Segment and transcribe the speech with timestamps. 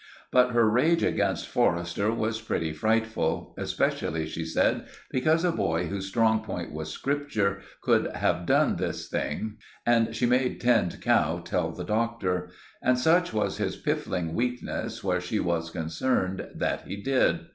[0.31, 6.43] But her rage against Forrester was pretty frightful—especially, she said, because a boy whose strong
[6.43, 11.83] point was Scripture could have done this thing; and she made Tinned Cow tell the
[11.83, 12.49] Doctor;
[12.81, 17.41] and such was his piffling weakness where she was concerned, that he did.